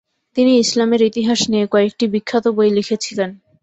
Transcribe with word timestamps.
তিনি 0.35 0.51
ইসলামের 0.57 1.01
ইতিহাস 1.01 1.39
নিয়ে 1.51 1.65
কয়েকটি 1.67 2.05
বিখ্যাত 2.13 2.45
বই 2.57 2.69
লিখেছিলেন। 2.77 3.29